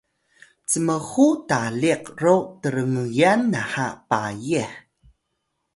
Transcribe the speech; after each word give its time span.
cmxu 0.69 1.27
taliq 1.49 2.03
ro 2.23 2.35
trngyan 2.61 3.39
naha 3.53 3.87
payih 4.09 4.71